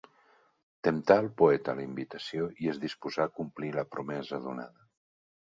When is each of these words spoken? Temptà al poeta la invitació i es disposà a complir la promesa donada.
Temptà 0.87 1.17
al 1.23 1.27
poeta 1.41 1.75
la 1.79 1.83
invitació 1.87 2.49
i 2.65 2.71
es 2.73 2.81
disposà 2.87 3.29
a 3.29 3.33
complir 3.41 3.73
la 3.79 3.87
promesa 3.95 4.45
donada. 4.51 4.91